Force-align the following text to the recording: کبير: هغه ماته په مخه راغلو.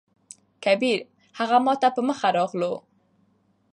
کبير: 0.63 0.99
هغه 1.39 1.57
ماته 1.65 1.87
په 1.95 2.01
مخه 2.07 2.27
راغلو. 2.37 2.73